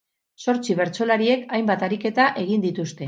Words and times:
Zortzi 0.45 0.75
bertsolariek 0.79 1.45
hainbat 1.59 1.85
ariketa 1.89 2.27
egin 2.47 2.65
dituzte. 2.67 2.99